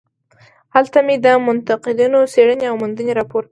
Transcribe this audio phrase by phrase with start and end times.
[0.75, 3.49] هلته مې د منتقدینو څېړنې او موندنې راپور کړې.